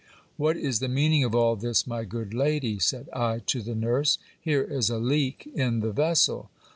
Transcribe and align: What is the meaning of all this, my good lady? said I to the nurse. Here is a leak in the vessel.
What 0.35 0.57
is 0.57 0.79
the 0.79 0.87
meaning 0.87 1.23
of 1.23 1.35
all 1.35 1.55
this, 1.55 1.85
my 1.85 2.05
good 2.05 2.33
lady? 2.33 2.79
said 2.79 3.07
I 3.13 3.37
to 3.45 3.61
the 3.61 3.75
nurse. 3.75 4.17
Here 4.39 4.63
is 4.63 4.89
a 4.89 4.97
leak 4.97 5.47
in 5.53 5.81
the 5.81 5.91
vessel. 5.91 6.49